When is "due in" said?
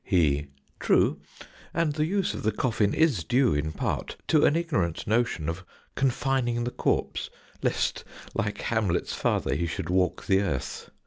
3.23-3.71